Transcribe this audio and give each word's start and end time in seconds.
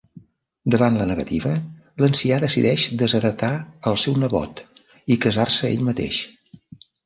Davant 0.75 0.95
la 1.01 1.05
negativa, 1.11 1.51
l'ancià 2.05 2.41
decideix 2.45 2.87
desheretar 3.03 3.53
al 3.93 4.01
seu 4.07 4.19
nebot 4.25 4.67
i 5.17 5.21
casar-se 5.27 5.75
ell 5.77 5.89
mateix. 5.95 6.27